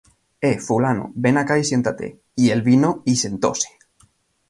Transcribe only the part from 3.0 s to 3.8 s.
y sentóse.